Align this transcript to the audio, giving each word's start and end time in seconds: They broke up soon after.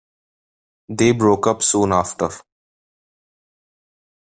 They 0.89 1.11
broke 1.11 1.45
up 1.45 1.61
soon 1.61 1.93
after. 1.93 2.29